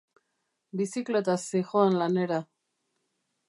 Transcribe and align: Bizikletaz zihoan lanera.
Bizikletaz 0.81 1.37
zihoan 1.51 2.01
lanera. 2.01 2.41